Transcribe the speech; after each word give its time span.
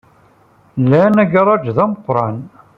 Lan 0.89 1.13
agaṛaj 1.23 1.65
d 1.75 1.77
ameqran. 1.83 2.37